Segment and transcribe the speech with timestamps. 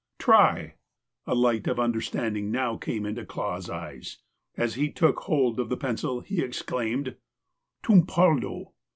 [0.17, 0.73] try!"
[1.27, 4.17] A light of understanding now came into Clah's eyes.
[4.57, 7.17] As he took hold of the pencil he exclaimed:
[7.49, 8.73] *' Tumpaldo